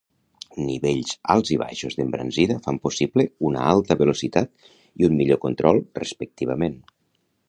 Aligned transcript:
Nivells 0.67 1.11
alts 1.33 1.51
i 1.55 1.57
baixos 1.63 1.97
d'embranzida 1.99 2.57
fan 2.67 2.79
possible 2.87 3.25
una 3.49 3.65
alta 3.73 3.97
velocitat 3.99 4.71
i 5.03 5.09
un 5.09 5.19
millor 5.21 5.41
control, 5.45 5.83
respectivament. 6.01 6.79